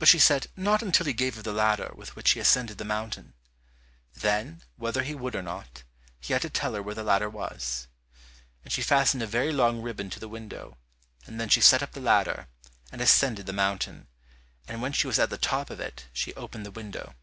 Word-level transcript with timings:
But 0.00 0.08
she 0.08 0.18
said 0.18 0.48
not 0.56 0.82
until 0.82 1.06
he 1.06 1.12
gave 1.12 1.36
her 1.36 1.42
the 1.42 1.52
ladder 1.52 1.92
with 1.94 2.16
which 2.16 2.32
he 2.32 2.40
ascended 2.40 2.76
the 2.76 2.84
mountain. 2.84 3.34
Then, 4.12 4.64
whether 4.74 5.04
he 5.04 5.14
would 5.14 5.36
or 5.36 5.42
not, 5.42 5.84
he 6.18 6.32
had 6.32 6.42
to 6.42 6.50
tell 6.50 6.74
her 6.74 6.82
where 6.82 6.96
the 6.96 7.04
ladder 7.04 7.30
was. 7.30 7.86
And 8.64 8.72
she 8.72 8.82
fastened 8.82 9.22
a 9.22 9.28
very 9.28 9.52
long 9.52 9.80
ribbon 9.80 10.10
to 10.10 10.18
the 10.18 10.26
window, 10.26 10.76
and 11.24 11.40
then 11.40 11.48
she 11.48 11.60
set 11.60 11.84
up 11.84 11.92
the 11.92 12.00
ladder, 12.00 12.48
and 12.90 13.00
ascended 13.00 13.46
the 13.46 13.52
mountain, 13.52 14.08
and 14.66 14.82
when 14.82 14.92
she 14.92 15.06
was 15.06 15.20
at 15.20 15.30
the 15.30 15.38
top 15.38 15.70
of 15.70 15.78
it 15.78 16.06
she 16.12 16.34
opened 16.34 16.66
the 16.66 16.72
window. 16.72 17.14